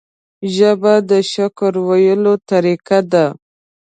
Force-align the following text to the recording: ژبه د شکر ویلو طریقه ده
ژبه 0.55 0.93
د 1.09 1.11
شکر 1.31 1.73
ویلو 1.87 2.33
طریقه 2.49 2.99
ده 3.11 3.25